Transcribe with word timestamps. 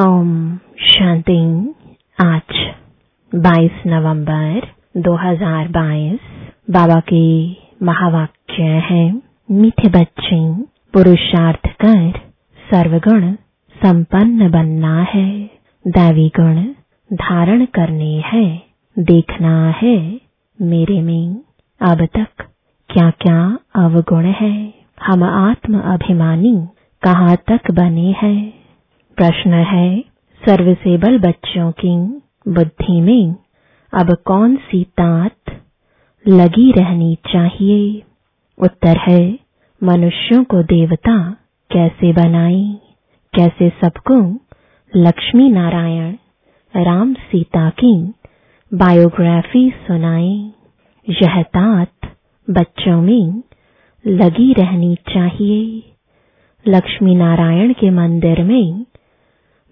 ओम 0.00 0.56
शांति। 0.80 1.74
आज 2.20 2.74
22 3.34 3.70
नवंबर 3.86 4.68
2022 4.96 6.18
बाबा 6.70 7.00
के 7.00 7.50
महावाक्य 7.84 8.62
है, 8.62 9.22
मीठे 9.50 9.88
बच्चे 9.88 10.62
पुरुषार्थ 10.62 11.66
कर 11.66 12.10
सर्वगुण 12.70 13.32
संपन्न 13.76 14.50
बनना 14.50 15.02
है। 15.02 15.50
दैवी 15.86 16.32
गुण 16.40 16.62
धारण 17.12 17.64
करने 17.64 18.22
हैं, 18.26 18.62
देखना 18.98 19.74
है 19.82 20.20
मेरे 20.62 21.02
में। 21.02 21.36
अब 21.80 22.06
तक 22.06 22.44
क्या 22.90 23.10
क्या 23.10 23.58
अवगुण 23.74 24.24
है? 24.24 24.74
हम 25.06 25.24
आत्म 25.24 25.80
अभिमानी 25.80 26.68
कहाँ 27.02 27.36
तक 27.36 27.70
बने 27.70 28.10
हैं? 28.10 28.57
प्रश्न 29.18 29.52
है 29.52 30.00
सर्विसेबल 30.48 31.18
बच्चों 31.18 31.72
की 31.72 31.96
बुद्धि 32.52 33.00
में 33.00 33.34
अब 33.94 34.16
कौन 34.24 34.56
सी 34.56 34.84
तात 34.84 35.62
लगी 36.28 36.72
रहनी 36.72 37.18
चाहिए? 37.32 38.02
उत्तर 38.58 38.96
है, 39.08 39.38
मनुष्यों 39.84 40.44
को 40.44 40.62
देवता 40.62 41.36
कैसे 41.72 42.12
बनाए? 42.12 42.78
कैसे 43.34 43.68
सबको 43.68 44.40
लक्ष्मी 44.96 45.48
नारायण, 45.48 46.12
राम 46.76 47.14
सीता 47.14 47.70
की 47.70 48.12
बायोग्राफी 48.74 49.70
सुनाए? 49.70 50.50
यह 51.10 51.42
तात 51.42 51.92
बच्चों 52.50 53.02
में 53.02 53.42
लगी 54.06 54.52
रहनी 54.52 54.94
चाहिए। 54.94 55.82
लक्ष्मी 56.68 57.14
नारायण 57.14 57.72
के 57.72 57.90
मंदिर 57.90 58.44
में 58.44 58.84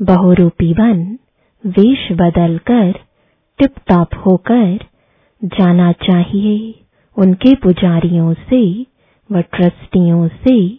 बहुरूपी 0.03 0.75
बन 0.75 1.19
वेश 1.67 2.13
बदलकर 2.13 2.93
टिप 3.59 3.75
टॉप 3.89 4.09
होकर 4.27 4.79
जाना 5.45 5.93
चाहिए। 5.93 6.75
उनके 7.19 7.55
पुजारियों 7.55 8.35
से 8.35 8.87
व 9.30 9.41
ट्रस्टियों 9.41 10.29
से 10.29 10.79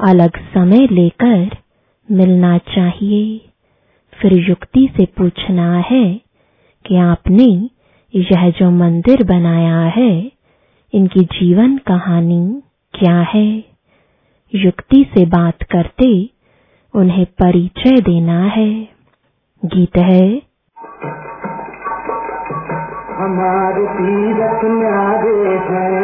अलग 0.00 0.36
समय 0.54 0.86
लेकर 0.86 1.56
मिलना 2.10 2.58
चाहिए। 2.58 3.50
फिर 4.20 4.32
युक्ति 4.50 4.88
से 4.96 5.04
पूछना 5.04 5.78
है 5.78 6.20
कि 6.86 6.96
आपने 6.96 7.68
यह 8.14 8.50
जो 8.50 8.70
मंदिर 8.70 9.24
बनाया 9.24 9.80
है, 9.80 10.32
इनकी 10.94 11.20
जीवन 11.20 11.76
कहानी 11.76 12.62
क्या 12.94 13.20
है? 13.20 13.64
युक्ति 14.54 15.06
से 15.14 15.26
बात 15.26 15.62
करते 15.62 16.28
उन्हें 16.94 17.24
परिचय 17.24 18.00
देना 18.00 18.40
है। 18.40 18.88
गीत 19.64 19.96
है। 19.96 20.42
हमारे 23.20 23.86
तीरथ 23.86 24.60
न्यारे 24.64 25.58
हैं 25.58 26.00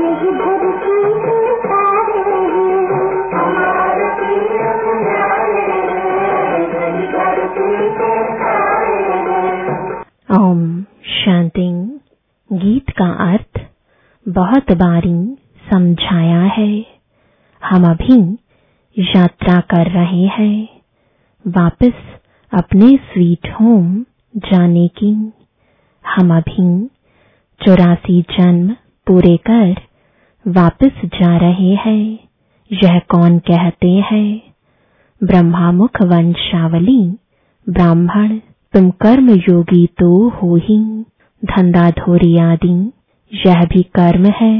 ये 0.00 0.32
धरती 0.32 0.96
के 1.24 1.56
तारे 1.66 2.18
हैं। 2.18 2.86
हमारे 3.34 4.08
तीरथ 4.20 4.84
न्यारे 5.02 5.60
हैं 5.90 7.00
ये 7.00 7.06
धरती 7.12 7.90
के 7.90 8.24
तारे 8.34 9.02
हैं। 9.12 10.02
ओम 10.40 10.82
शांति 11.04 11.98
गीत 12.52 12.90
का 12.90 13.32
अर्थ 13.32 13.51
बहुत 14.28 14.72
बारी 14.72 15.36
समझाया 15.70 16.40
है। 16.40 16.86
हम 17.64 17.84
अभी 17.84 18.38
यात्रा 18.98 19.60
कर 19.60 19.90
रहे 19.90 20.26
हैं। 20.26 20.68
वापस 21.46 21.92
अपने 22.54 22.96
स्वीट 22.96 23.48
होम 23.60 24.04
जाने 24.36 24.88
की। 24.88 25.32
हम 26.16 26.36
अभी 26.36 26.86
चौरासी 27.66 28.22
जन्म 28.22 28.72
पूरे 29.06 29.36
कर 29.36 29.80
वापस 30.48 30.90
जा 31.04 31.36
रहे 31.36 31.74
हैं। 31.74 32.18
यह 32.72 32.98
कौन 32.98 33.38
कहते 33.38 33.90
हैं? 33.90 34.42
ब्रह्मामुख 35.24 36.02
वंशावली, 36.02 37.16
ब्राह्मण, 37.68 38.38
तुम 38.72 38.90
कर्म 38.90 39.30
योगी 39.30 39.86
तो 39.86 40.28
हो 40.28 40.56
ही। 40.56 41.02
धंधा 41.44 41.90
धोरी 41.90 42.36
आदि 42.36 42.92
यह 43.32 43.64
भी 43.64 43.82
कर्म 43.96 44.26
है। 44.40 44.54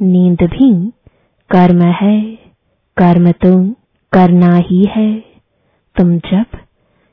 नींद 0.00 0.42
भी 0.44 0.70
कर्म 1.50 1.82
है। 1.92 2.20
कर्म 2.96 3.30
तो 3.44 3.52
करना 4.12 4.54
ही 4.66 4.84
है। 4.96 5.10
तुम 5.96 6.16
जब 6.26 6.58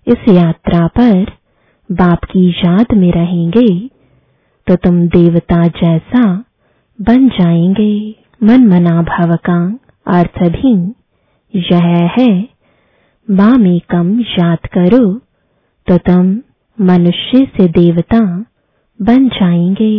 इस 0.07 0.27
यात्रा 0.29 0.85
पर 0.97 1.31
बाप 1.89 2.23
की 2.23 2.49
याद 2.49 2.93
में 2.93 3.11
रहेंगे 3.11 3.67
तो 4.67 4.75
तुम 4.75 4.99
देवता 5.07 5.61
जैसा 5.77 6.23
बन 6.99 7.27
जाएँगे। 7.29 7.93
मन 8.43 8.67
मना 8.67 9.01
भव 9.01 9.35
का 9.49 9.57
अर्थ 10.05 10.41
भी 10.51 10.73
यह 11.53 11.87
है। 12.17 12.29
माँ 13.27 13.55
में 13.57 13.79
कम 13.89 14.19
याद 14.19 14.65
करो 14.73 15.03
तो 15.87 15.97
तुम 16.09 16.35
मनुष्य 16.77 17.45
से 17.57 17.67
देवता 17.71 18.19
बन 18.99 19.27
जाएँगे। 19.29 19.95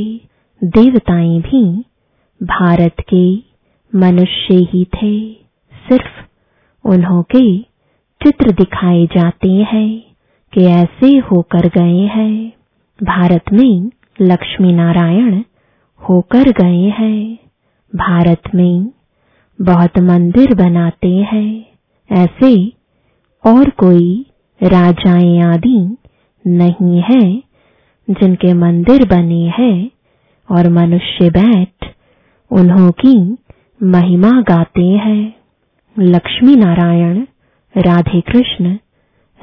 देवताएँ 0.63 1.39
भी 1.41 1.63
भारत 2.41 2.97
के 3.13 3.25
मनुष्य 3.93 4.55
ही 4.73 4.85
थे। 4.95 5.13
सिर्फ़ 5.75 6.25
उन्हों 6.85 7.23
के 7.35 7.45
चित्र 8.21 8.51
दिखाए 8.51 9.05
जाते 9.07 9.51
हैं 9.73 9.89
कि 10.53 10.65
ऐसे 10.67 11.17
होकर 11.31 11.69
गए 11.69 12.07
हैं। 12.15 12.53
भारत 13.01 13.53
में 13.53 13.91
लक्ष्मी 14.21 14.73
नारायण 14.73 15.43
होकर 16.01 16.51
गए 16.63 16.89
हैं। 16.99 17.39
भारत 17.93 18.55
में 18.55 18.91
बहुत 19.59 19.99
मंदिर 19.99 20.55
बनाते 20.55 21.13
हैं। 21.33 21.67
ऐसे 22.11 22.55
और 23.45 23.71
कोई 23.71 24.27
राजाएँ 24.61 25.39
आदि 25.43 25.79
नहीं 26.45 27.01
है 27.03 27.21
जिनके 28.09 28.53
मंदिर 28.55 29.05
बने 29.09 29.45
हैं। 29.59 29.91
और 30.51 30.69
मनुष्य 30.69 31.31
बैठ, 31.31 31.95
उन्हों 32.51 32.91
की 32.91 33.37
महिमा 33.83 34.41
गाते 34.41 34.85
हैं। 34.85 35.35
लक्ष्मी 35.99 36.57
नारायण, 36.57 37.27
राधे 37.77 38.21
कृष्ण, 38.21 38.79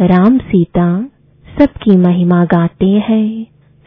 राम 0.02 0.38
सीता, 0.38 1.10
सबकी 1.60 1.98
महिमा 1.98 2.46
गाते 2.46 2.90
हैं। 2.90 3.46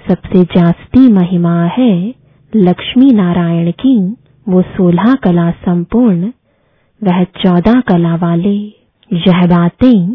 सबसे 0.09 0.45
जास्ती 0.45 1.13
महिमा 1.13 1.65
है 1.65 2.15
लक्ष्मी 2.57 3.11
नारायण 3.11 3.71
की, 3.71 4.17
वो 4.49 4.63
सोलह 4.63 5.15
कला 5.15 5.51
संपूर्ण, 5.51 6.33
वह 7.03 7.25
चौदह 7.25 7.81
कला 7.81 8.15
वाले। 8.15 8.57
यह 9.13 9.47
बातें 9.47 10.15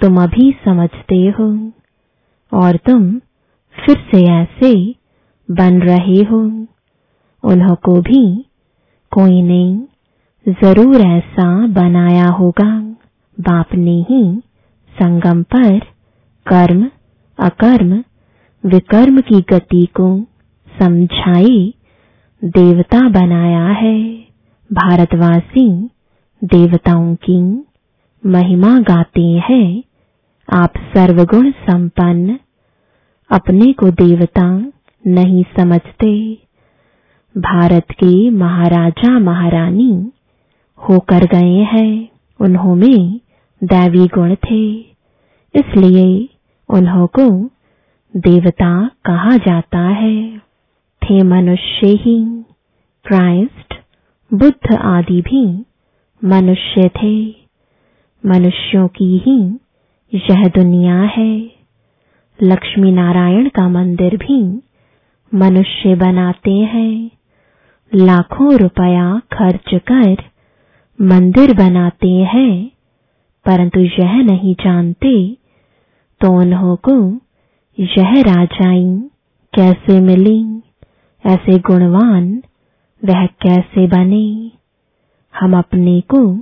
तुम 0.00 0.22
अभी 0.22 0.56
समझते 0.64 1.16
हो, 1.16 1.72
और 2.52 2.76
तुम 2.76 3.18
फिर 3.72 3.96
से 3.96 4.26
ऐसे 4.26 4.95
बन 5.50 5.80
रहे 5.82 6.22
हो। 6.22 6.66
उन्हों 7.44 7.74
को 7.74 8.00
भी 8.00 8.46
कोई 9.10 9.42
ने 9.42 9.86
ज़रूर 10.48 11.00
ऐसा 11.00 11.66
बनाया 11.66 12.28
होगा। 12.28 12.80
बाप 13.40 13.74
ने 13.74 14.00
ही 14.10 14.42
संगम 15.02 15.42
पर 15.42 15.78
कर्म, 16.46 16.90
अकर्म, 17.38 18.04
विकर्म 18.64 19.20
की 19.20 19.40
गति 19.40 19.86
को 19.86 20.20
समझाई, 20.78 21.74
देवता 22.44 23.08
बनाया 23.08 23.66
है। 23.66 24.26
भारतवासी 24.72 25.90
देवताओं 26.44 27.14
की 27.14 27.64
महिमा 28.26 28.78
गाते 28.80 29.22
हैं। 29.22 29.82
आप 30.52 30.72
सर्वगुण 30.76 31.50
संपन्न, 31.50 32.38
अपने 33.30 33.72
को 33.72 33.90
देवता 33.90 34.72
नहीं 35.06 35.44
समझते। 35.58 36.38
भारत 37.38 37.86
के 37.90 38.30
महाराजा 38.30 39.18
महारानी 39.18 40.12
होकर 40.76 41.24
गए 41.24 41.62
हैं। 41.62 42.08
उन्हों 42.40 42.74
में 42.74 43.20
दैवी 43.64 44.06
गुण 44.06 44.34
थे। 44.34 44.78
इसलिए 45.54 46.28
उन्हों 46.68 47.06
को 47.06 47.30
देवता 48.16 48.90
कहा 49.04 49.36
जाता 49.36 49.78
है। 49.78 50.38
थे 51.02 51.24
मनुष्य 51.24 51.86
ही। 51.86 52.44
क्राइस्ट, 53.04 53.74
बुद्ध 54.34 54.76
आदि 54.76 55.20
भी 55.20 55.64
मनुष्य 56.24 56.88
थे। 56.88 57.46
मनुष्यों 58.26 58.88
की 58.88 59.18
ही 59.18 59.58
यह 60.14 60.48
दुनिया 60.48 61.02
है। 61.02 61.50
लक्ष्मी 62.42 62.92
नारायण 62.92 63.48
का 63.48 63.68
मंदिर 63.68 64.16
भी 64.16 64.62
मनुष्य 65.34 65.94
बनाते 65.94 66.52
हैं। 66.52 67.10
लाखों 67.94 68.54
रुपया 68.58 69.20
खर्च 69.32 69.74
कर 69.74 70.16
मंदिर 71.00 71.54
बनाते 71.54 72.10
हैं। 72.10 72.70
परंतु 73.46 73.80
यह 73.80 74.12
नहीं 74.22 74.54
जानते 74.54 75.36
तो 76.20 76.32
उन्हों 76.32 76.76
को 76.76 77.20
यह 77.78 78.22
राजाई 78.22 79.08
कैसे 79.54 80.00
मिली? 80.00 80.62
ऐसे 81.26 81.58
गुणवान 81.58 82.42
वह 83.04 83.26
कैसे 83.26 83.86
बने? 83.86 84.50
हम 85.40 85.58
अपने 85.58 86.00
को 86.00 86.36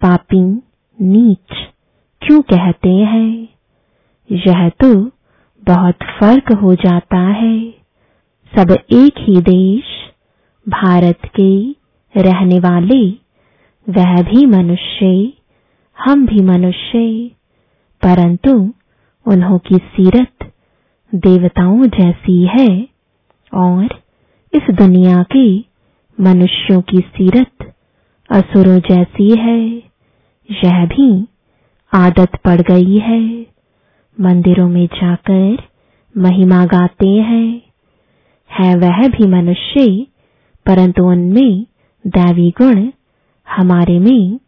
पापी 0.00 0.62
नीच 1.00 1.56
क्यों 2.22 2.40
कहते 2.40 2.90
हैं? 2.90 3.48
यह 4.32 4.68
तो 4.68 5.04
बहुत 5.66 5.94
फ़र्क 6.20 6.52
हो 6.52 6.74
जाता 6.74 7.18
है। 7.18 7.79
सब 8.58 8.70
एक 8.92 9.14
ही 9.18 9.40
देश, 9.40 9.84
भारत 10.68 11.18
के 11.40 11.70
रहने 12.16 12.58
वाले, 12.58 13.10
वह 13.88 14.22
भी 14.22 14.46
मनुष्य, 14.46 15.32
हम 15.98 16.26
भी 16.26 16.40
मनुष्य। 16.44 17.30
परंतु 18.02 18.74
उन्हों 19.26 19.58
की 19.58 19.74
सीरत 19.74 20.52
देवताओं 21.14 21.84
जैसी 21.86 22.46
है 22.46 22.88
और 23.54 23.84
इस 24.54 24.74
दुनिया 24.74 25.22
के 25.36 25.58
मनुष्यों 26.22 26.80
की 26.80 26.98
सीरत 26.98 27.74
असुरों 28.30 28.78
जैसी 28.78 29.40
है। 29.40 29.68
यह 30.64 30.86
भी 30.86 31.26
आदत 31.94 32.36
पड़ 32.44 32.60
गई 32.60 32.98
है। 32.98 33.46
मंदिरों 34.20 34.68
में 34.68 34.86
जाकर 34.86 35.56
महिमा 36.16 36.64
गाते 36.64 37.08
हैं। 37.08 37.69
है 38.58 38.74
वह 38.76 39.08
भी 39.08 39.26
मनुष्य 39.26 40.06
परंतु 40.66 41.04
उनमें 41.04 41.66
दैवी 42.06 42.50
गुण, 42.50 42.90
हमारे 43.48 43.98
में 43.98 44.40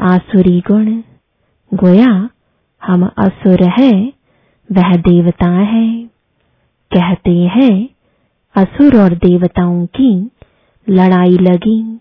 आसुरी 0.00 0.60
गुण। 0.60 1.02
गोया, 1.74 2.28
हम 2.82 3.06
असुर 3.18 3.62
है, 3.68 4.12
वह 4.72 4.96
देवता 4.96 5.50
है। 5.50 6.06
कहते 6.90 7.30
हैं, 7.30 7.88
असुर 8.56 9.02
और 9.02 9.14
देवताओं 9.14 9.86
की 9.86 10.30
लड़ाई 10.88 11.38
लगी। 11.38 12.00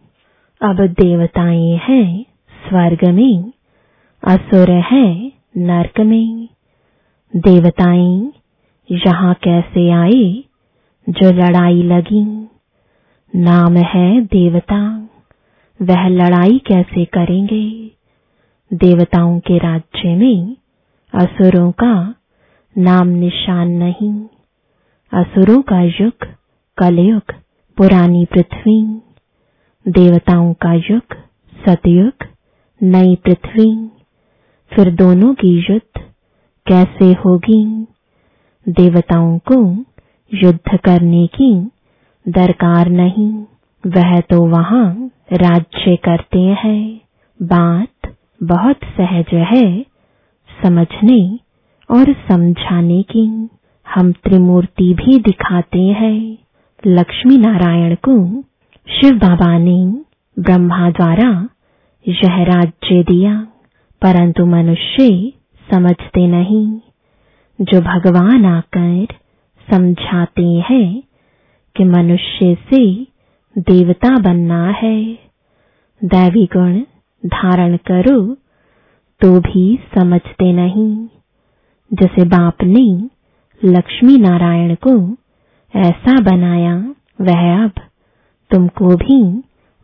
अब 0.61 0.81
देवताएँ 0.81 1.79
हैं 1.83 2.25
स्वर्ग 2.69 3.09
में, 3.09 3.51
असुर 4.23 4.71
है 4.71 5.31
नरक 5.57 5.99
में। 5.99 6.47
देवताएँ 7.35 8.31
यहाँ 8.89 9.33
कैसे 9.33 9.91
आए 9.91 10.43
जो 11.11 11.31
लड़ाई 11.31 11.83
लगी। 11.83 12.47
नाम 13.35 13.77
है 13.77 14.21
देवता 14.21 15.09
वह 15.81 16.07
लड़ाई 16.07 16.61
कैसे 16.67 17.05
करेंगे? 17.05 17.91
देवताओं 18.73 19.39
के 19.39 19.57
राज्य 19.57 20.15
में 20.15 20.57
असुरों 21.13 21.71
का 21.71 22.15
नाम 22.77 23.07
निशान 23.07 23.71
नहीं। 23.71 24.25
असुरों 25.13 25.61
का 25.61 25.81
युग 25.81 26.27
कलयुग, 26.77 27.33
पुरानी 27.77 28.25
पृथ्वी। 28.25 29.01
देवताओं 29.87 30.53
का 30.53 30.73
युग 30.73 31.15
सतयुग, 31.65 32.27
नई 32.83 33.15
पृथ्वी। 33.15 33.91
फिर 34.73 34.95
दोनों 34.95 35.33
की 35.33 35.59
युद्ध 35.59 36.01
कैसे 36.67 37.13
होगी? 37.13 37.87
देवताओं 38.69 39.37
को 39.37 39.85
युद्ध 40.33 40.77
करने 40.77 41.27
की 41.27 41.69
दरकार 42.27 42.89
नहीं। 42.89 43.43
वह 43.87 44.19
तो 44.19 44.45
वहाँ 44.45 45.11
राज्य 45.33 45.95
करते 45.95 46.39
हैं। 46.39 47.01
बात 47.43 48.15
बहुत 48.43 48.75
सहज 48.75 49.33
है, 49.33 49.85
समझने 50.63 51.39
और 51.91 52.13
समझाने 52.13 53.03
की। 53.03 53.49
हम 53.95 54.11
त्रिमूर्ति 54.11 54.93
भी 54.93 55.17
दिखाते 55.17 55.81
हैं। 55.81 56.37
लक्ष्मी 56.87 57.37
नारायण 57.37 57.95
को 57.95 58.41
शिव 58.87 59.15
बाबा 59.15 59.57
ने 59.57 59.85
ब्रह्मा 60.39 60.89
द्वारा 60.89 61.49
यह 62.07 62.43
राज्य 62.43 63.03
दिया, 63.03 63.47
परंतु 64.01 64.45
मनुष्य 64.45 65.33
समझते 65.71 66.27
नहीं। 66.27 66.79
जो 67.61 67.81
भगवान 67.81 68.45
आकर 68.45 69.07
समझाते 69.69 70.45
हैं 70.69 71.03
कि 71.75 71.83
मनुष्य 71.83 72.55
से 72.69 72.85
देवता 73.55 74.17
बनना 74.17 74.67
है। 74.71 75.03
दैवी 76.01 76.45
गुण 76.45 76.79
धारण 77.25 77.77
करो 77.77 78.19
तो 79.21 79.39
भी 79.39 79.79
समझते 79.95 80.51
नहीं। 80.53 81.07
जैसे 81.91 82.25
बाप 82.25 82.63
ने 82.63 83.09
लक्ष्मी 83.61 84.17
नारायण 84.17 84.75
को 84.87 84.93
ऐसा 85.75 86.19
बनाया, 86.21 86.75
वह 87.21 87.63
अब 87.63 87.71
तुमको 88.51 88.95
भी 88.95 89.21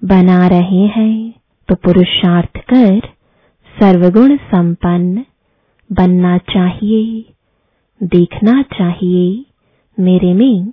बना 0.01 0.47
रहे 0.47 0.85
हैं। 0.87 1.33
तो 1.69 1.75
पुरुषार्थ 1.75 2.57
कर, 2.57 2.99
सर्वगुण 3.67 4.35
संपन्न 4.37 5.25
बनना 5.89 6.37
चाहिए, 6.37 7.25
देखना 8.01 8.61
चाहिए। 8.61 9.45
मेरे 9.99 10.33
में 10.33 10.71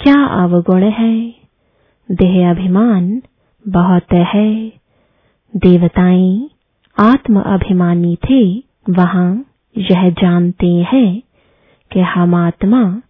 क्या 0.00 0.24
अवगुण 0.44 0.82
है? 0.82 1.34
देह 2.10 2.50
अभिमान 2.50 3.22
बहुत 3.68 4.12
है। 4.12 4.68
देवताएँ 5.56 6.50
आत्म 6.98 7.40
अभिमानी 7.40 8.16
थे। 8.16 8.58
वहाँ 8.90 9.44
यह 9.78 10.10
जानते 10.10 10.66
हैं 10.66 11.22
कि 11.92 12.00
हम 12.00 12.34
आत्मा 12.34 13.02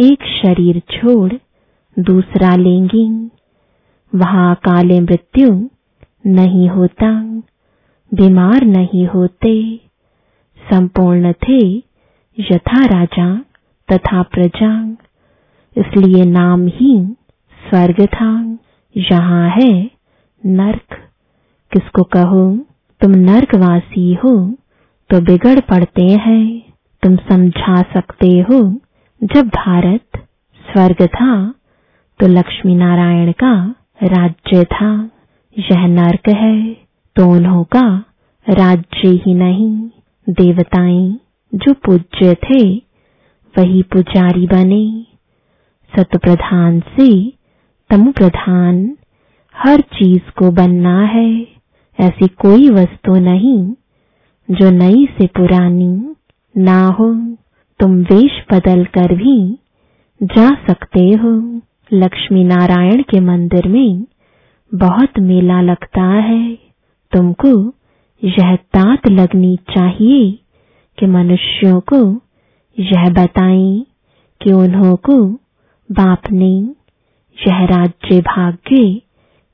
एक 0.00 0.22
शरीर 0.22 0.80
छोड़ 0.80 1.32
दूसरा 1.98 2.56
लेंगी। 2.56 3.30
वहाँ 4.14 4.54
काले 4.54 5.00
मृत्यु 5.00 5.68
नहीं 6.26 6.68
होता, 6.68 7.10
बीमार 8.14 8.64
नहीं 8.64 9.06
होते। 9.06 9.80
संपूर्ण 10.72 11.32
थे 11.32 11.76
यथा 12.38 12.84
राजा 12.84 13.45
तथा 13.88 14.22
प्रजांग। 14.22 14.94
इसलिए 15.76 16.24
नाम 16.24 16.66
ही 16.68 16.92
स्वर्ग 17.58 18.04
था 18.06 18.30
यहाँ 18.94 19.48
है 19.50 19.72
नर्क। 20.42 20.94
किसको 21.72 22.02
कहो, 22.12 22.44
तुम 23.00 23.10
नर्कवासी 23.10 24.12
हो 24.14 24.34
तो 25.10 25.20
बिगड़ 25.20 25.58
पड़ते 25.60 26.06
हैं। 26.20 26.62
तुम 27.02 27.16
समझा 27.28 27.80
सकते 27.94 28.28
हो, 28.40 28.60
जब 29.20 29.48
भारत 29.48 30.18
स्वर्ग 30.60 31.06
था 31.08 31.34
तो 32.20 32.26
लक्ष्मी 32.28 32.74
नारायण 32.74 33.32
का 33.32 33.54
राज्य 34.02 34.64
था। 34.64 34.90
यह 35.56 35.86
नर्क 35.88 36.28
है 36.28 36.56
तो 37.16 37.26
उन्हों 37.32 37.62
का 37.66 37.86
राज्य 38.46 39.08
ही 39.24 39.34
नहीं। 39.34 39.70
देवताएँ 40.26 41.18
जो 41.52 41.72
पूज्य 41.84 42.34
थे 42.44 42.62
वही 43.58 43.82
पुजारी 43.82 44.46
बने। 44.46 45.06
सतप्रधान 45.98 46.80
से 46.80 47.32
तम 47.90 48.12
प्रधान, 48.12 48.96
हर 49.56 49.80
चीज़ 49.80 50.30
को 50.30 50.50
बनना 50.50 51.00
है। 51.00 51.46
ऐसी 52.00 52.28
कोई 52.28 52.70
वस्तु 52.70 53.14
नहीं 53.14 53.74
जो 54.50 54.70
नई 54.70 55.08
से 55.18 55.26
पुरानी 55.26 56.14
ना 56.56 56.86
हो। 56.86 57.36
तुम 57.80 58.02
वेश 58.02 58.44
बदल 58.52 58.84
कर 58.84 59.14
भी 59.14 59.58
जा 60.22 60.50
सकते 60.50 61.00
हो। 61.00 61.60
लक्ष्मी 61.92 62.44
नारायण 62.44 63.02
के 63.02 63.20
मंदिर 63.20 63.68
में 63.68 64.06
बहुत 64.74 65.18
मेला 65.18 65.60
लगता 65.60 66.02
है। 66.02 66.58
तुमको 67.12 67.74
यह 68.24 68.56
तात 68.56 69.08
लगनी 69.10 69.56
चाहिए 69.56 70.38
कि 70.98 71.06
मनुष्यों 71.06 71.80
को 71.80 72.25
यह 72.80 73.10
बताएँ 73.10 73.86
कि 74.42 74.52
उन्हों 74.52 74.96
को 74.96 75.22
बाप 75.92 76.22
ने 76.32 76.74
यह 77.48 77.64
राज्य 77.64 78.20
भाग्य 78.20 79.00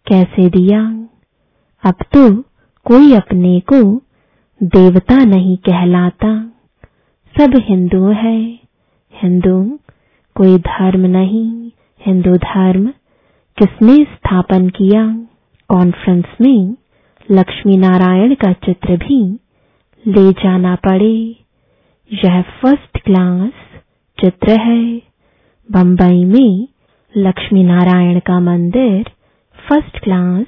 कैसे 0.06 0.48
दिया। 0.48 1.08
अब 1.84 1.94
तो 1.94 2.42
कोई 2.84 3.12
अपने 3.14 3.60
को 3.60 4.02
देवता 4.62 5.24
नहीं 5.24 5.56
कहलाता। 5.56 6.46
सब 7.40 7.52
हिंदू 7.56 8.08
है। 8.08 8.58
हिंदू 9.22 9.78
कोई 10.36 10.58
धर्म 10.58 11.00
नहीं। 11.00 11.70
हिंदू 12.06 12.36
धर्म 12.36 12.86
किसने 13.58 14.04
स्थापन 14.04 14.68
किया? 14.68 15.26
कॉन्फ्रेंस 15.68 16.24
में 16.40 16.76
लक्ष्मी 17.30 17.76
नारायण 17.76 18.34
का 18.34 18.52
चित्र 18.52 18.96
भी 18.96 19.38
ले 20.06 20.32
जाना 20.32 20.74
पड़े। 20.74 21.36
यह 22.12 22.40
फ़र्स्ट 22.42 22.98
क्लास 22.98 23.52
चित्र 24.18 24.60
है। 24.60 24.82
बंबई 25.68 26.24
में 26.24 26.68
लक्ष्मी 27.16 27.62
नारायण 27.64 28.18
का 28.20 28.38
मंदिर 28.40 29.10
फ़र्स्ट 29.58 29.98
क्लास 29.98 30.46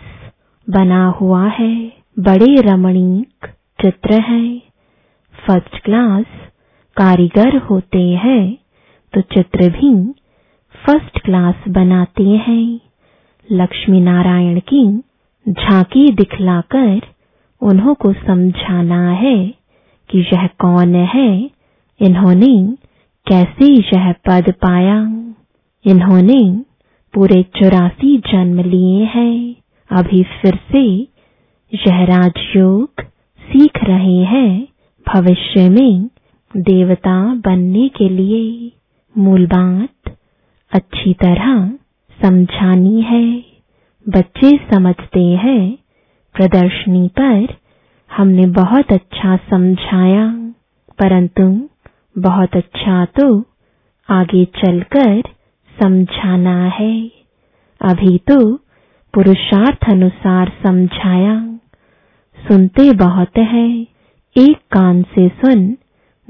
बना 0.70 1.06
हुआ 1.10 1.46
है। 1.48 1.76
बड़े 2.18 2.60
रमणीक 2.60 3.46
चित्र 3.80 4.20
है। 4.20 4.58
फ़र्स्ट 5.46 5.80
क्लास 5.84 6.24
कारीगर 6.96 7.56
होते 7.70 8.02
हैं 8.24 8.56
तो 9.12 9.20
चित्र 9.20 9.70
भी 9.70 9.94
फ़र्स्ट 10.74 11.20
क्लास 11.20 11.64
बनाते 11.68 12.28
हैं। 12.28 12.80
लक्ष्मी 13.52 14.00
नारायण 14.00 14.60
की 14.60 14.86
झांकी 15.46 16.08
दिखलाकर 16.10 17.00
उन्हों 17.62 17.94
को 17.94 18.12
समझाना 18.12 19.02
है 19.14 19.36
कि 20.10 20.26
यह 20.34 20.46
कौन 20.46 20.94
है। 20.94 21.53
इन्होंने 22.00 22.76
कैसे 23.26 23.72
यह 23.72 24.12
पद 24.12 24.52
पाया? 24.52 24.98
इन्होंने 25.86 26.62
पूरे 27.14 27.42
चौरासी 27.42 28.18
जन्म 28.18 28.60
लिए 28.60 29.04
हैं। 29.04 29.54
अभी 29.90 30.22
फिर 30.22 30.58
से 30.72 30.82
यह 31.72 32.04
राजयोग 32.04 32.90
सीख 33.40 33.84
रहे 33.84 34.24
हैं 34.24 34.68
भविष्य 35.06 35.68
में 35.68 36.08
देवता 36.56 37.34
बनने 37.34 37.88
के 37.88 38.08
लिए। 38.08 38.72
मूल 39.18 39.46
बात, 39.46 40.16
अच्छी 40.72 41.12
तरह 41.14 41.68
समझानी 42.22 43.02
है। 43.02 43.44
बच्चे 44.08 44.50
समझते 44.74 45.20
हैं। 45.20 45.78
प्रदर्शनी 46.34 47.08
पर 47.08 47.54
हमने 48.16 48.46
बहुत 48.46 48.92
अच्छा 48.92 49.36
समझाया, 49.36 50.26
परंतु 50.98 51.68
बहुत 52.18 52.56
अच्छा 52.56 53.04
तो 53.04 53.44
आगे 54.08 54.44
चलकर 54.44 55.22
समझाना 55.82 56.64
है। 56.64 57.10
अभी 57.80 58.18
तो 58.18 58.56
पुरुषार्थ 59.14 59.90
अनुसार 59.90 60.52
समझाया। 60.66 61.58
सुनते 62.38 62.92
बहुत 62.92 63.38
है। 63.38 63.86
एक 64.36 64.56
कान 64.72 65.02
से 65.02 65.28
सुन, 65.28 65.76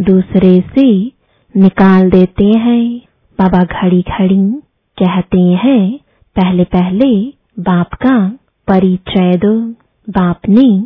दूसरे 0.00 0.61
से 0.61 1.12
निकाल 1.57 2.11
देते 2.11 2.45
हैं। 2.45 2.99
बाबा 3.38 3.64
घड़ी 3.64 4.03
घड़ी 4.03 4.61
कहते 5.03 5.41
हैं, 5.41 5.99
पहले 6.37 6.64
पहले 6.64 7.29
बाप 7.62 7.95
का 7.95 8.29
परिचय 8.69 9.33
दो। 9.37 9.71
बाप 10.11 10.41
ने 10.49 10.83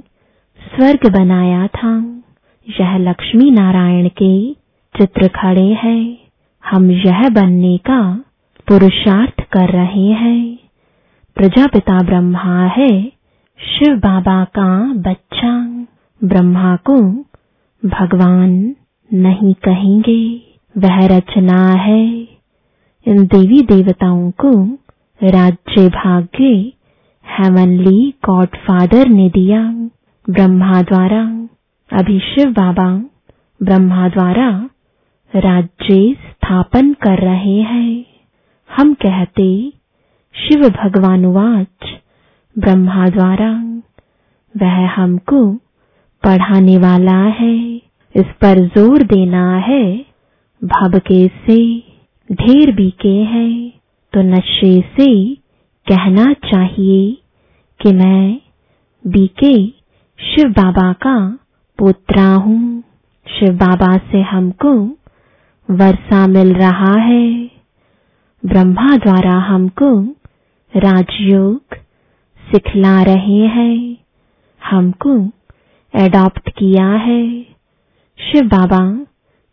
स्वर्ग 0.60 1.18
बनाया 1.18 1.66
था। 1.66 2.22
यह 2.80 2.96
लक्ष्मी 2.96 3.50
नारायण 3.50 4.08
के 4.08 4.67
चित्र 4.98 5.28
खड़े 5.28 5.72
हैं। 5.72 6.18
हम 6.70 6.90
यह 6.90 7.28
बनने 7.28 7.78
का 7.78 8.24
पुरुषार्थ 8.68 9.40
कर 9.40 9.68
रहे 9.68 10.06
हैं। 10.06 10.58
प्रजापिता 11.36 12.02
ब्रह्मा 12.02 12.64
है, 12.64 13.02
शिव 13.60 13.96
बाबा 13.96 14.44
का 14.44 14.94
बच्चा। 14.94 15.68
ब्रह्मा 16.24 16.76
को 16.76 17.02
भगवान 17.88 18.74
नहीं 19.14 19.54
कहेंगे। 19.54 20.42
वह 20.78 21.06
रचना 21.06 21.70
है। 21.70 22.28
इन 23.06 23.26
देवी 23.26 23.62
देवताओं 23.62 24.30
को 24.30 24.64
राज्य 25.24 25.88
भाग्य 25.88 26.72
हेवनली 27.28 28.14
गॉडफादर 28.24 29.08
ने 29.08 29.28
दिया। 29.28 29.72
ब्रह्मा 30.30 30.82
द्वारा, 30.82 31.48
अभी 31.98 32.18
शिव 32.18 32.52
बाबा 32.52 33.04
ब्रह्मा 33.62 34.08
द्वारा 34.08 34.70
राज्य 35.36 36.14
स्थापन 36.14 36.92
कर 36.92 37.18
रहे 37.18 37.60
हैं। 37.60 38.04
हम 38.76 38.94
कहते, 38.94 39.72
शिव 40.34 40.68
भगवानुवाच 40.68 42.00
ब्रह्मा 42.58 43.08
द्वारा। 43.08 43.80
वह 44.56 44.88
हमको 44.88 45.54
पढ़ाने 46.24 46.78
वाला 46.78 47.22
है। 47.22 47.76
इस 48.16 48.24
पर 48.24 48.66
ज़ोर 48.66 49.02
देना 49.02 49.56
है। 49.56 49.98
भबके 50.64 51.28
से 51.28 51.78
ढेर 52.32 52.74
बीके 52.74 53.16
हैं। 53.16 53.72
तो 54.12 54.22
नशे 54.22 54.80
से 54.80 55.34
कहना 55.86 56.32
चाहिए 56.32 57.18
कि 57.82 57.92
मैं 57.92 58.40
बीके 59.06 59.68
शिव 60.24 60.50
बाबा 60.50 60.92
का 60.92 61.38
पुत्रा 61.78 62.34
हूँ। 62.34 62.82
शिव 63.38 63.52
बाबा 63.52 63.96
से 63.96 64.20
हमको 64.20 64.97
वर्षा 65.70 66.26
मिल 66.26 66.54
रहा 66.54 67.00
है। 67.00 67.50
ब्रह्मा 68.46 68.96
द्वारा 68.96 69.34
हमको 69.34 70.02
राजयोग 70.76 71.62
सिखला 72.50 73.02
रहे 73.02 73.46
हैं। 73.46 73.96
हमको 74.64 75.30
एडॉप्ट 75.94 76.50
किया 76.50 76.88
है। 76.88 77.42
शिव 78.18 78.44
बाबा, 78.44 79.06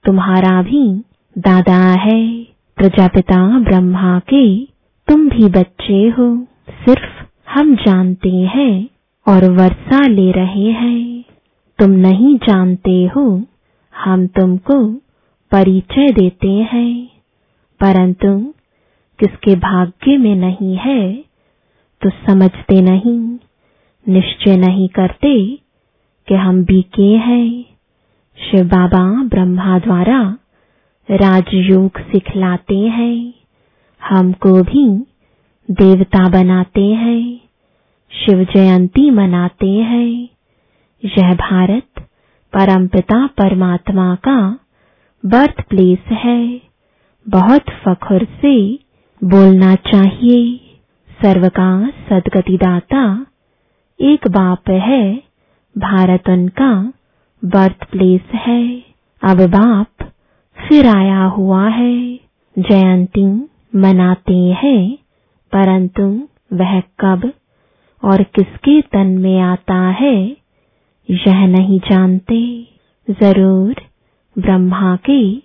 तुम्हारा 0.04 0.62
भी 0.62 1.04
दादा 1.38 1.92
है। 1.92 2.44
प्रजापिता 2.78 3.60
ब्रह्मा 3.60 4.20
के, 4.20 4.66
तुम 5.08 5.30
भी 5.30 5.50
बच्चे 5.50 6.10
हो। 6.10 6.48
सिर्फ़ 6.70 7.26
हम 7.52 7.76
जानते 7.76 8.30
हैं 8.30 8.90
और 9.28 9.52
वर्षा 9.52 10.08
ले 10.08 10.32
रहे 10.32 10.72
हैं। 10.72 11.24
तुम 11.80 11.92
नहीं 11.92 12.38
जानते 12.38 13.12
हो, 13.16 13.44
हम 14.04 14.28
तुमको 14.28 15.02
परिचय 15.52 16.12
देते 16.12 16.48
हैं। 16.48 17.08
परंतु 17.80 18.54
किसके 19.20 19.56
भाग्य 19.56 20.18
में 20.18 20.36
नहीं 20.36 20.76
है 20.78 21.14
तो 22.02 22.10
समझते 22.10 22.82
नहीं, 22.82 23.38
निश्चय 24.14 24.58
नहीं 24.58 24.88
करते 24.90 25.60
कि 26.28 26.36
हम 26.36 26.64
बीके 26.64 27.16
हैं। 27.18 27.66
शिव 28.38 28.66
बाबा 28.66 29.24
ब्रह्मा 29.24 29.80
द्वारा 29.80 30.38
राजयोग 31.12 32.00
सिखलाते 32.00 32.78
हैं। 32.78 33.34
हमको 34.02 34.62
भी 34.64 34.86
देवता 35.72 36.30
बनाते 36.30 36.86
हैं। 36.86 37.42
शिव 38.12 38.44
जयंती 38.44 39.10
मनाते 39.12 39.70
हैं। 39.70 40.30
यह 41.04 41.34
भारत 41.36 41.88
परमपिता 42.54 43.28
परमात्मा 43.28 44.16
का 44.16 44.60
बर्थ 45.26 45.62
प्लेस 45.70 46.00
है। 46.12 46.62
बहुत 47.30 47.62
फखर 47.62 48.26
से 48.26 48.80
बोलना 49.24 49.76
चाहिए। 49.76 50.58
सर्व 51.22 51.48
का 51.50 51.90
सदगतिदाता 51.90 53.26
एक 54.02 54.28
बाप 54.28 54.70
है। 54.70 55.24
भारत 55.78 56.30
उनका 56.30 56.94
बर्थ 57.46 57.92
प्लेस 57.92 58.22
है। 58.36 58.84
अब 59.24 59.38
बाप 59.38 60.12
फिर 60.58 60.88
आया 60.88 61.24
हुआ 61.24 61.68
है। 61.70 62.20
जयंती 62.60 63.26
मनाते 63.76 64.38
हैं। 64.38 64.98
परंतु 65.52 66.28
वह 66.54 66.80
कब 66.80 67.32
और 68.04 68.24
किसके 68.24 68.82
तन 68.82 69.08
में 69.08 69.40
आता 69.40 69.90
है, 69.90 70.38
यह 71.10 71.48
नहीं 71.48 71.80
जानते। 71.80 72.68
ज़रूर 73.10 73.76
ब्रह्मा 74.40 74.96
के 74.96 75.36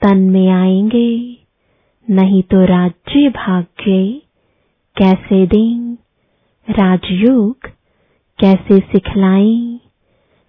तन 0.00 0.18
में 0.18 0.50
आएँगे। 0.50 1.36
नहीं 2.10 2.42
तो 2.42 2.64
राज्य 2.64 3.28
भाग्य 3.28 4.20
कैसे 4.96 5.46
दें? 5.46 5.94
राजयोग 6.70 7.56
कैसे 8.38 8.80
सिखलाएँ? 8.80 9.80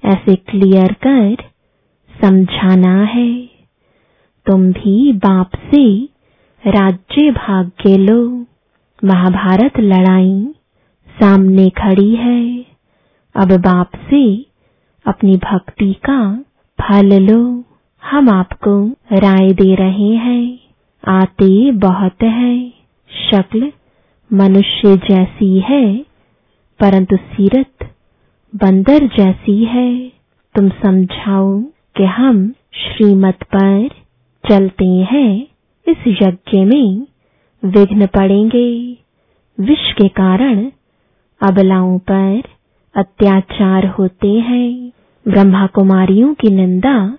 ऐसे 0.05 0.35
क्लियर 0.35 0.93
कर 1.07 1.35
समझाना 2.21 3.03
है। 3.03 3.45
तुम 4.45 4.71
भी 4.71 5.13
बाप 5.13 5.51
से 5.55 6.09
राज्य 6.67 7.31
भाग्य 7.31 7.97
लो। 7.97 8.45
महाभारत 9.03 9.79
लड़ाई 9.79 10.55
सामने 11.07 11.69
खड़ी 11.69 12.15
है। 12.15 12.65
अब 13.35 13.51
बाप 13.51 13.91
से 13.95 14.45
अपनी 15.07 15.37
भक्ति 15.37 15.93
का 15.93 16.43
फल 16.81 17.31
लो। 17.31 17.63
हम 18.11 18.29
आपको 18.29 18.87
राय 19.13 19.51
दे 19.51 19.75
रहे 19.75 20.15
हैं। 20.15 20.59
आते 21.07 21.71
बहुत 21.71 22.23
है। 22.23 22.69
शक्ल 23.31 23.71
मनुष्य 24.33 24.97
जैसी 24.97 25.59
है, 25.59 25.97
परंतु 26.79 27.15
सीरत 27.15 27.93
बंदर 28.55 29.07
जैसी 29.07 29.63
है। 29.63 30.11
तुम 30.55 30.69
समझाओ 30.69 31.61
कि 31.97 32.03
हम 32.03 32.53
श्रीमत 32.73 33.43
पर 33.55 33.89
चलते 34.49 34.85
हैं। 34.85 35.47
इस 35.87 35.97
यज्ञ 36.07 36.65
में 36.65 37.07
विघ्न 37.65 38.05
पड़ेंगे। 38.05 38.97
विष 39.59 39.93
के 39.93 40.07
कारण 40.07 40.71
अबलाओं 41.41 41.99
पर 41.99 42.41
अत्याचार 42.95 43.87
होते 43.87 44.29
हैं। 44.29 44.91
ब्रह्मा 45.27 45.67
कुमारियों 45.67 46.33
की 46.33 46.49
निंदा 46.49 47.17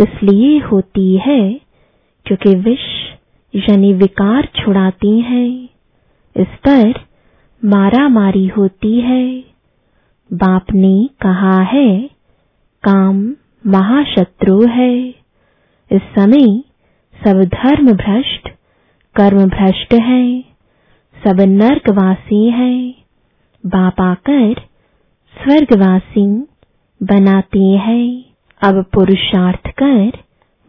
इसलिए 0.00 0.58
होती 0.58 1.16
है, 1.16 1.60
क्योंकि 2.26 2.54
विष 2.54 3.10
यानी 3.56 3.92
विकार 3.92 4.48
छुड़ाती 4.56 5.20
हैं। 5.20 5.68
इस 6.36 6.46
पर 6.68 7.00
मारा 7.64 8.08
मारी 8.08 8.46
होती 8.46 9.00
है। 9.00 9.44
बाप 10.32 10.66
ने 10.74 11.08
कहा 11.20 11.62
है, 11.62 12.10
काम 12.82 13.34
महाशत्रु 13.66 14.66
है। 14.66 15.08
इस 15.92 16.02
समय 16.18 16.64
सब 17.24 17.44
धर्म 17.44 17.86
भ्रष्ट, 17.86 18.48
कर्म 19.16 19.44
भ्रष्ट 19.48 19.94
है। 19.94 20.40
सब 21.26 21.40
नर्कवासी 21.40 22.50
है। 22.50 22.94
बाप 23.66 24.00
आकर 24.00 24.54
स्वर्गवासी 25.34 26.26
बनाते 27.02 27.64
हैं। 27.64 28.29
अब 28.62 28.84
पुरुषार्थ 28.94 29.68
कर 29.82 30.12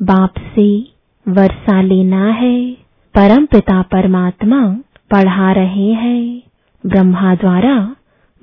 बाप 0.01 0.33
से 0.37 0.81
वर्षा 1.27 1.81
लेना 1.81 2.25
है। 2.31 2.71
परम 3.17 3.45
पिता 3.45 3.81
परमात्मा 3.81 4.77
पढ़ा 5.11 5.51
रहे 5.51 5.91
हैं। 5.93 6.41
ब्रह्मा 6.85 7.35
द्वारा 7.35 7.95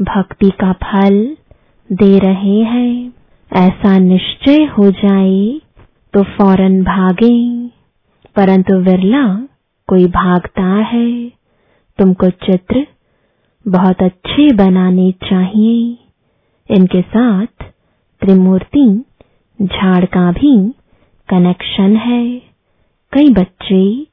भक्ति 0.03 0.51
का 0.51 0.73
फल 0.73 1.37
दे 1.93 2.19
रहे 2.19 2.61
हैं। 2.61 3.13
ऐसा 3.53 3.99
निश्चय 3.99 4.65
हो 4.65 4.91
जाए 4.91 5.61
तो 6.15 6.23
फ़ौरन 6.23 6.83
भागे। 6.85 7.69
परंतु 8.37 8.77
विरला 8.77 9.49
कोई 9.89 10.07
भागता 10.07 10.67
है। 10.67 11.29
तुमको 11.99 12.31
चित्र 12.31 12.87
बहुत 13.69 14.03
अच्छे 14.03 14.55
बनाने 14.55 15.13
चाहिए। 15.13 15.99
इनके 16.71 17.03
साथ 17.03 17.65
त्रिमूर्ति 18.21 19.05
झाड़ 19.63 20.05
का 20.05 20.33
भी 20.33 20.71
कनेक्शन 21.29 21.97
है। 21.97 22.39
कई 23.13 23.29
बच्चे 23.29 24.07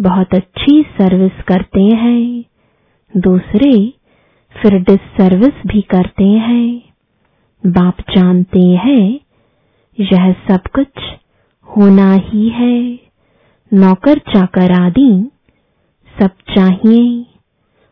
बहुत 0.00 0.34
अच्छी 0.34 0.82
सर्विस 0.82 1.42
करते 1.48 1.82
हैं। 1.82 2.44
दूसरे 3.16 3.94
फिर 4.56 4.78
डिसर्विस 4.78 5.54
भी 5.66 5.80
करते 5.80 6.24
हैं। 6.24 6.82
बाप 7.66 8.00
जानते 8.00 8.60
हैं, 8.60 9.20
यह 10.00 10.32
सब 10.32 10.60
कुछ 10.74 10.88
होना 11.66 12.12
ही 12.14 12.48
है। 12.48 12.98
नौकर, 13.72 14.18
चाकर 14.18 14.72
आदि 14.72 15.30
सब 16.20 16.30
चाहिए। 16.56 17.26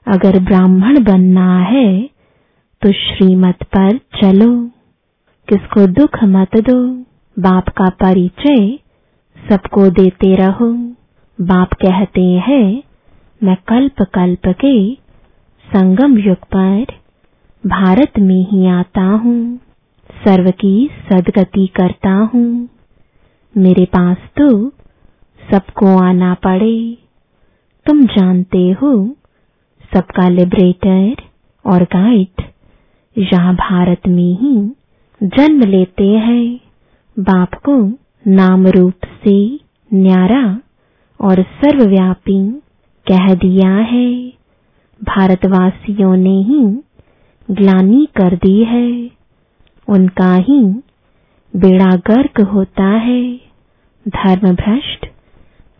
अगर 0.06 0.38
ब्राह्मण 0.40 1.04
बनना 1.04 1.58
है 1.60 2.02
तो 2.82 2.92
श्रीमत 2.92 3.62
पर 3.76 3.98
चलो। 4.22 4.73
किसको 5.48 5.86
दुख 5.86 6.24
मत 6.24 6.56
दो, 6.56 6.90
बाप 7.38 7.68
का 7.68 7.88
परिचय 7.88 8.78
सबको 9.36 9.90
देते 9.90 10.34
रहो। 10.34 10.72
बाप 11.40 11.72
कहते 11.72 12.22
हैं, 12.22 12.82
मैं 13.42 13.56
कल्प 13.68 14.02
कल्प 14.14 14.46
के 14.46 14.94
संगम 15.66 16.18
युग 16.18 16.36
पर 16.36 16.86
भारत 17.66 18.12
में 18.18 18.50
ही 18.50 18.66
आता 18.66 19.02
हूँ। 19.02 19.60
सर्व 20.10 20.50
की 20.50 20.90
सदगति 21.12 21.66
करता 21.66 22.10
हूँ। 22.10 22.68
मेरे 23.56 23.84
पास 23.84 24.16
तो 24.16 24.68
सबको 25.52 25.98
आना 25.98 26.34
पड़े। 26.34 26.98
तुम 27.86 28.02
जानते 28.02 28.70
हो, 28.70 29.16
सबका 29.94 30.28
लिबरेटर 30.28 31.22
और 31.66 31.82
गाइड 31.82 32.42
यहाँ 33.18 33.54
भारत 33.54 34.08
में 34.08 34.38
ही 34.38 34.74
जन्म 35.24 35.60
लेते 35.60 36.08
हैं। 36.08 36.60
बाप 37.18 37.54
को 37.54 37.98
नाम 38.26 38.66
रूप 38.66 38.94
से 39.04 39.60
न्यारा 39.94 40.60
और 41.20 41.42
सर्वव्यापी 41.42 42.50
कह 43.06 43.34
दिया 43.34 43.70
है। 43.70 44.28
भारतवासियों 45.04 46.16
ने 46.16 46.42
ही 46.42 46.82
ग्लानी 47.50 48.08
कर 48.16 48.34
दी 48.34 48.64
है। 48.64 49.10
उनका 49.88 50.34
ही 50.34 50.64
बेड़ा 51.56 51.96
गर्क 51.96 52.40
होता 52.40 52.84
है। 52.84 53.36
धर्म 54.08 54.54
भ्रष्ट, 54.54 55.06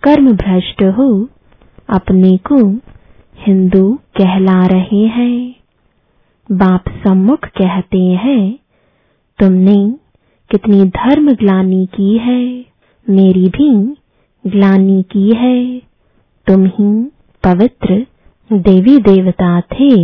कर्म 0.03 0.33
भ्रष्ट 0.33 0.83
हो, 0.83 1.29
अपने 1.89 2.37
को 2.37 2.73
हिंदू 3.37 3.95
कहला 3.95 4.67
रहे 4.67 5.07
हैं। 5.07 5.55
बाप 6.53 6.85
सम्मुख 6.89 7.41
कहते 7.41 7.99
हैं 7.99 8.59
तुमने 9.39 9.77
कितनी 10.51 10.85
धर्म 10.91 11.31
ग्लानी 11.33 11.85
की 11.87 12.17
है, 12.19 12.43
मेरी 13.07 13.49
भी 13.49 13.71
ग्लानी 14.45 15.03
की 15.13 15.29
है। 15.37 15.79
तुम 16.47 16.67
ही 16.67 16.93
पवित्र 17.45 18.07
देवी 18.51 18.97
देवता 18.99 19.61
थे, 19.61 19.95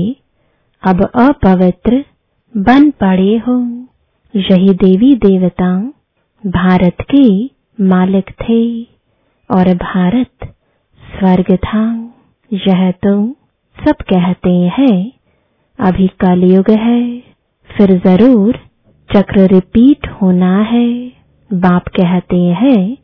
अब 0.83 1.03
अपवित्र 1.05 2.05
बन 2.55 2.91
पड़े 2.91 3.37
हो। 3.39 3.59
यही 4.35 4.75
देवी 4.75 5.15
देवता 5.17 5.73
भारत 6.45 6.97
के 7.11 7.25
मालिक 7.85 8.31
थे 8.41 8.63
और 9.51 9.75
भारत 9.75 10.47
स्वर्ग 11.03 11.55
था। 11.57 11.85
यह 12.51 12.91
तो 12.91 13.15
सब 13.77 14.03
कहते 14.05 14.51
हैं, 14.77 15.13
अभी 15.79 16.07
कलयुग 16.21 16.71
है, 16.71 17.21
फिर 17.71 17.97
ज़रूर 17.99 18.59
चक्र 19.11 19.47
रिपीट 19.47 20.07
होना 20.09 20.57
है। 20.63 21.13
बाप 21.53 21.89
कहते 21.89 22.37
हैं, 22.37 22.97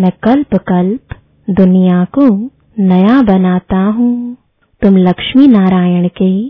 मैं 0.00 0.10
कल्प 0.22 0.54
कल्प 0.54 1.14
दुनिया 1.50 2.04
को 2.04 2.50
नया 2.78 3.22
बनाता 3.22 3.76
हूँ। 3.76 4.36
तुम 4.82 4.96
लक्ष्मी 4.96 5.46
नारायण 5.46 6.08
के 6.22 6.46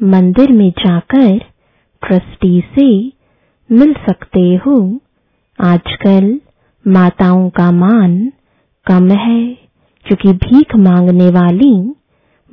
मंदिर 0.00 0.52
में 0.52 0.70
जाकर 0.70 1.38
ट्रस्टी 2.02 2.60
से 2.60 3.12
मिल 3.70 3.92
सकते 3.92 4.54
हो। 4.66 5.00
आजकल 5.58 6.40
माताओं 6.86 7.48
का 7.50 7.70
मान 7.72 8.32
कम 8.86 9.10
है, 9.10 9.54
क्योंकि 10.06 10.32
भीख 10.32 10.76
मांगने 10.76 11.28
वाली 11.30 11.94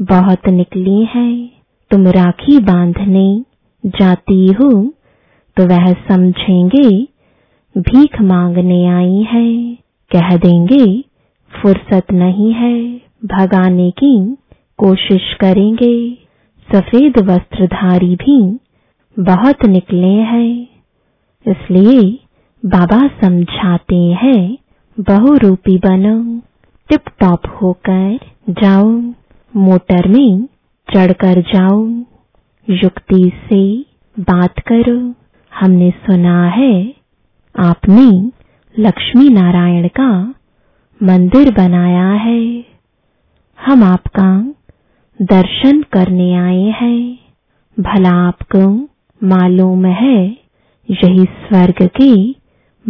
बहुत 0.01 0.47
निकली 0.49 1.07
है। 1.15 1.49
तुम 1.91 2.07
राखी 2.07 2.60
बांधने 2.60 3.43
जाती 3.83 4.47
हो। 4.47 4.93
तो 5.57 5.65
वह 5.67 5.91
समझेंगे, 6.07 6.89
भीख 7.75 8.21
मांगने 8.21 8.85
आई 8.87 9.23
है, 9.31 9.75
कह 10.11 10.35
देंगे, 10.37 10.85
फुर्सत 11.51 12.11
नहीं 12.11 12.53
है, 12.53 12.77
भगाने 13.25 13.89
की 13.91 14.15
कोशिश 14.77 15.33
करेंगे। 15.33 15.97
सफ़ेद 16.69 17.19
वस्त्रधारी 17.19 18.15
भी 18.15 18.39
बहुत 19.17 19.65
निकले 19.65 20.13
हैं, 20.31 20.67
इसलिए 21.45 22.01
बाबा 22.63 22.99
समझाते 23.21 24.01
हैं, 24.21 24.57
बहुरूपी 24.97 25.77
बनो 25.77 26.17
टिप 26.89 27.09
टॉप 27.19 27.47
होकर 27.61 28.19
जाओ, 28.49 28.89
मोटर 29.53 30.07
में 30.07 30.47
चढ़कर 30.87 31.41
जाओ, 31.53 31.85
युक्ति 32.67 33.31
से 33.45 33.63
बात 34.17 34.59
करो। 34.67 34.99
हमने 35.59 35.91
सुना 35.91 36.45
है, 36.45 36.93
आपने 37.59 38.31
लक्ष्मी 38.79 39.29
नारायण 39.29 39.87
का 39.87 40.33
मंदिर 41.03 41.53
बनाया 41.53 42.09
है। 42.09 42.65
हम 43.65 43.83
आपका 43.83 44.53
दर्शन 45.21 45.81
करने 45.81 46.33
आए 46.33 46.63
हैं। 46.63 47.17
भला 47.79 48.27
आपको 48.27 48.89
मालूम 49.23 49.85
है, 49.85 50.27
यही 50.89 51.23
स्वर्ग 51.23 51.89
के 52.01 52.29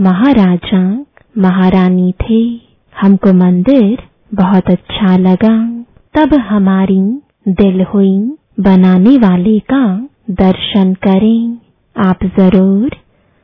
महाराजा, 0.02 1.06
महारानी 1.38 2.12
थे। 2.12 2.62
हमको 3.02 3.34
मंदिर 3.34 3.98
बहुत 4.34 4.64
अच्छा 4.70 5.18
लगा। 5.18 5.84
तब 6.14 6.34
हमारी 6.34 7.22
दिल 7.48 7.84
हुई 7.84 8.20
बनाने 8.60 9.18
वाले 9.18 9.60
का 9.60 10.08
दर्शन 10.30 10.94
करें। 10.94 11.58
आप 11.98 12.20
ज़रूर 12.40 12.96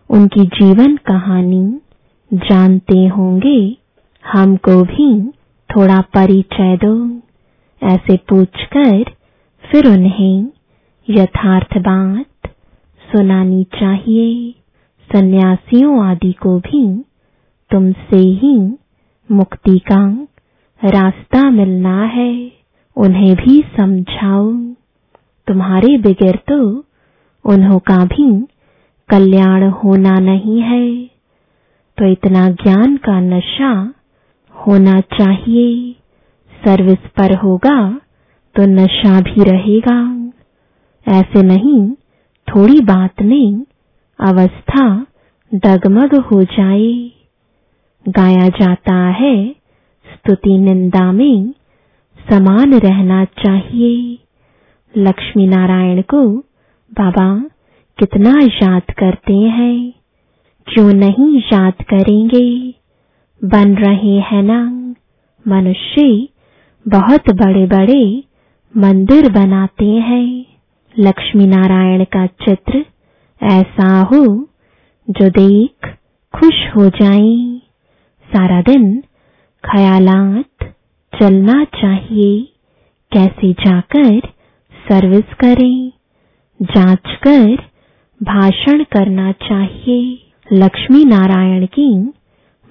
उनकी 0.09 0.43
जीवन 0.55 0.95
कहानी 0.97 1.61
जानते 2.31 2.97
होंगे। 3.07 3.59
हमको 4.25 4.75
भी 4.83 5.07
थोड़ा 5.69 5.99
परिचय 6.15 6.77
दो। 6.77 6.93
ऐसे 7.81 8.17
पूछकर 8.29 9.03
फिर 9.63 9.87
उन्हें 9.87 10.45
यथार्थ 11.07 11.77
बात 11.77 12.51
सुनानी 13.01 13.63
चाहिए। 13.73 14.51
सन्यासियों 15.09 16.03
आदि 16.05 16.31
को 16.33 16.57
भी 16.59 16.85
तुमसे 17.71 18.17
ही 18.17 18.55
मुक्ति 19.29 19.77
का 19.91 20.03
रास्ता 20.81 21.49
मिलना 21.49 21.99
है। 22.13 22.31
उन्हें 22.97 23.35
भी 23.35 23.61
समझाओ। 23.77 24.51
तुम्हारे 25.47 25.97
बगैर 25.97 26.39
तो 26.47 26.63
उन्हों 27.45 27.79
का 27.79 28.05
भी 28.05 28.47
कल्याण 29.09 29.69
होना 29.69 30.19
नहीं 30.19 30.61
है। 30.61 31.05
तो 31.97 32.05
इतना 32.05 32.49
ज्ञान 32.49 32.97
का 32.97 33.19
नशा 33.19 33.93
होना 34.53 34.99
चाहिए। 34.99 35.95
सर्विस 36.65 36.97
पर 36.97 37.35
होगा 37.35 38.01
तो 38.55 38.65
नशा 38.65 39.21
भी 39.21 39.43
रहेगा। 39.43 40.29
ऐसे 41.07 41.41
नहीं, 41.43 41.91
थोड़ी 42.47 42.79
बात 42.79 43.21
में 43.21 43.65
अवस्था 44.19 45.05
डगमग 45.55 46.15
हो 46.15 46.43
जाए। 46.43 47.11
गाया 48.09 48.47
जाता 48.49 48.95
है, 48.95 49.55
स्तुति 50.07 50.57
निंदा 50.57 51.11
में 51.11 51.53
समान 52.31 52.73
रहना 52.73 53.25
चाहिए। 53.25 54.19
लक्ष्मी 54.97 55.47
नारायण 55.47 56.01
को 56.01 56.43
बाबा, 56.93 57.39
कितना 57.99 58.39
याद 58.41 58.81
करते 58.81 59.33
हैं? 59.33 59.93
क्यों 60.67 60.93
नहीं 60.93 61.41
याद 61.41 61.73
करेंगे? 61.73 62.73
बन 63.45 63.75
रहे 63.75 64.19
हैं 64.19 64.43
ना 64.43 64.63
मनुष्य 65.47 66.27
बहुत 66.87 67.21
बड़े 67.29 67.65
बड़े 67.65 68.23
मंदिर 68.77 69.31
बनाते 69.31 69.85
हैं। 69.85 70.45
लक्ष्मी 70.99 71.47
नारायण 71.47 72.03
का 72.03 72.25
चित्र 72.25 72.85
ऐसा 73.43 74.01
हो 74.01 74.49
जो 75.09 75.29
देख 75.29 75.97
खुश 76.35 76.67
हो 76.75 76.89
जाए। 76.89 77.61
सारा 78.35 78.61
दिन 78.61 79.01
ख्यालात 79.71 80.75
चलना 81.19 81.63
चाहिए। 81.63 82.41
कैसे 83.11 83.53
जाकर 83.53 84.19
सर्विस 84.91 85.33
करें? 85.39 85.92
जाँच 86.63 87.15
कर 87.27 87.55
भाषण 88.21 88.83
करना 88.83 89.31
चाहिए। 89.31 90.19
लक्ष्मी 90.53 91.03
नारायण 91.05 91.65
की 91.65 91.89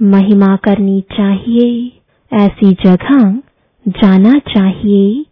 महिमा 0.00 0.56
करनी 0.56 1.00
चाहिए। 1.00 1.92
ऐसी 2.32 2.72
जगह 2.72 3.32
जाना 3.86 4.32
चाहिए। 4.48 5.24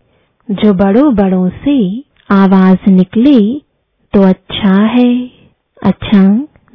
जो 0.49 0.73
बड़ों 0.75 1.14
बड़ों 1.14 1.49
से 1.64 2.05
आवाज़ 2.31 2.90
निकले 2.90 3.38
तो 4.12 4.23
अच्छा 4.23 4.75
है। 4.87 5.31
अच्छा 5.83 6.23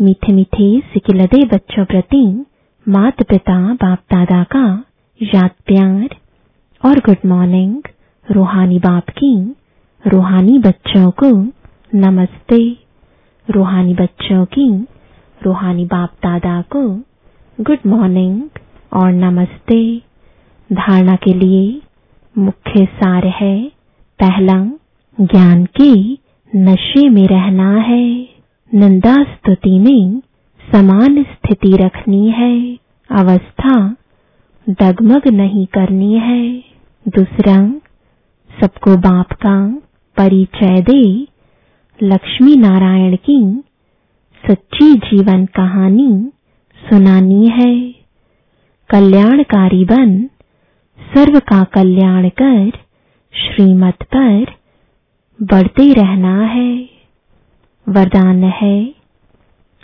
मीठे 0.02 0.34
मीठे 0.34 0.80
सिकिलदे 0.93 1.43
बच्चों 1.45 1.86
प्रति 1.86 2.45
माता 2.86 3.26
पिता 3.30 3.60
बाप 3.74 4.00
दादा 4.13 4.43
का 4.43 4.84
याद 5.21 5.52
प्यार 5.65 6.15
और 6.84 7.00
गुड 7.00 7.30
मॉर्निंग। 7.30 7.82
रूहानी 8.32 8.80
बाप 8.80 9.10
की 9.10 9.36
रूहानी 10.04 10.60
बच्चों 10.60 11.10
को 11.12 11.32
नमस्ते। 11.97 12.77
रूहानी 13.49 13.93
बच्चों 13.93 14.45
की, 14.45 14.86
रूहानी 15.43 15.86
बाप 15.86 16.10
दादा 16.23 16.62
को 16.62 16.89
गुड 17.62 17.77
मॉर्निंग 17.86 18.41
और 18.93 19.12
नमस्ते। 19.12 19.97
धारणा 20.73 21.15
के 21.15 21.34
लिए 21.34 21.81
मुख्य 22.38 22.86
सार 22.86 23.27
है, 23.27 23.71
पहला 24.19 24.65
ज्ञान 25.21 25.65
के 25.65 26.13
नशे 26.55 27.10
में 27.10 27.27
रहना 27.27 27.75
है। 27.77 28.29
निंदा 28.73 29.23
स्तुति 29.23 29.79
में 29.79 30.19
समान 30.71 31.23
स्थिति 31.23 31.77
रखनी 31.77 32.29
है। 32.29 32.77
अवस्था 33.12 33.95
डगमग 34.69 35.27
नहीं 35.27 35.65
करनी 35.65 36.13
है। 36.13 36.63
दूसरा, 37.08 37.69
सबको 38.62 38.97
बाप 38.97 39.31
का 39.31 39.81
परिचय 40.17 40.81
दे 40.81 41.35
लक्ष्मी 42.03 42.55
नारायण 42.55 43.15
की 43.15 43.63
सच्ची 44.47 44.93
जीवन 44.93 45.45
कहानी 45.45 46.31
सुनानी 46.89 47.47
है। 47.47 47.91
कल्याणकारी 48.89 49.86
बन, 49.86 50.29
सर्व 50.99 51.39
का 51.39 51.63
कल्याण 51.63 52.29
कर, 52.29 52.69
श्रीमत 53.34 54.03
पर 54.03 54.45
बढ़ते 55.41 55.93
रहना 55.93 56.41
है। 56.41 56.89
वरदान 57.89 58.43
है, 58.43 58.95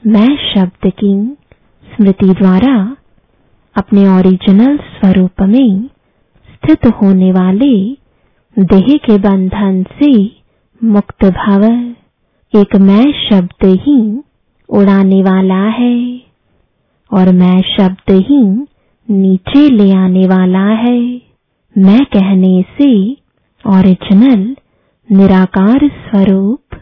मैं 0.08 0.54
शब्द 0.54 0.92
की 1.00 1.38
स्मृति 1.96 2.30
द्वारा 2.30 2.98
अपने 3.78 4.08
ओरिजिनल 4.08 4.78
स्वरूप 4.78 5.42
में 5.42 5.88
स्थित 6.54 6.86
होने 6.86 7.32
वाले 7.32 7.94
देह 8.60 8.98
के 8.98 9.18
बंधन 9.18 9.84
से 9.84 10.42
मुक्त 10.84 11.26
भव। 11.26 11.94
एक 12.54 12.76
मैं 12.78 13.04
शब्द 13.20 13.66
ही 13.82 14.00
उड़ाने 14.70 15.22
वाला 15.24 15.62
है 15.72 15.96
और 17.12 17.32
मैं 17.34 17.60
शब्द 17.68 18.12
ही 18.22 18.42
नीचे 19.08 19.68
ले 19.70 19.92
आने 19.96 20.26
वाला 20.28 20.66
है। 20.78 20.98
मैं 21.76 22.00
कहने 22.08 22.62
से 22.72 22.90
ओरिजिनल 23.66 24.44
निराकार 25.10 25.88
स्वरूप 26.00 26.76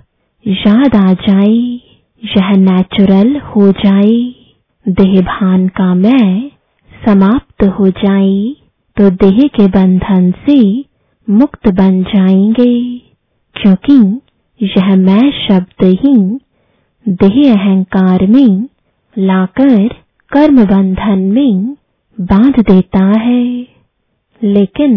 याद 0.45 0.95
आ 0.95 1.11
जाए, 1.19 1.53
यह 2.27 2.49
नेचुरल 2.59 3.35
हो 3.47 3.71
जाए। 3.75 4.17
देह 4.85 5.21
भान 5.23 5.67
का 5.77 5.93
मैं 5.95 6.49
समाप्त 6.91 7.63
हो 7.79 7.89
जाए 7.97 8.55
तो 8.97 9.09
देह 9.17 9.37
के 9.55 9.67
बंधन 9.69 10.31
से 10.41 10.59
मुक्त 11.27 11.67
बन 11.73 12.01
जाएँगे, 12.05 12.73
क्योंकि 13.55 13.99
यह 14.59 14.95
मैं 14.95 15.29
शब्द 15.31 15.83
ही 16.01 16.15
देह 17.05 17.35
अहंकार 17.53 18.25
में 18.27 18.67
लाकर 19.17 19.87
कर्म 20.31 20.63
बंधन 20.65 21.19
में 21.35 21.75
बाँध 22.17 22.59
देता 22.59 23.03
है। 23.19 23.43
लेकिन 24.41 24.95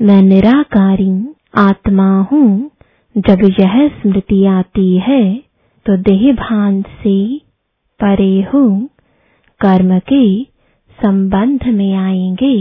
मैं 0.00 0.20
निराकारी 0.22 1.12
आत्मा 1.58 2.10
हूँ। 2.32 2.70
जब 3.14 3.42
यह 3.60 3.88
स्मृति 3.88 4.44
आती 4.46 4.96
है 4.98 5.22
तो 5.86 5.96
देह 6.02 6.32
भान 6.34 6.80
से 6.82 7.16
परे 8.00 8.32
हूँ। 8.52 8.68
कर्म 9.60 9.98
के 10.12 10.22
संबंध 10.98 11.66
में 11.74 11.92
आएँगे, 11.96 12.56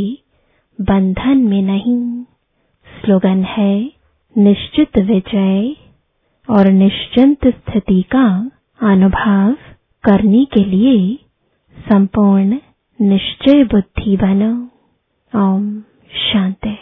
बंधन 0.80 1.38
में 1.38 1.62
नहीं। 1.62 2.02
स्लोगन 2.88 3.44
है, 3.50 3.74
निश्चित 4.36 4.98
विजय। 4.98 5.76
और 6.50 6.68
निश्चिंत 6.68 7.48
स्थिति 7.48 8.02
का 8.16 8.52
अनुभव 8.82 9.54
करने 10.04 10.46
के 10.46 10.64
लिए 10.66 11.20
संपूर्ण 11.90 12.58
निश्चय 13.02 13.64
बुद्धि 13.64 14.18
बनो। 14.18 14.54
ओम 15.36 15.82
शांति। 16.12 16.78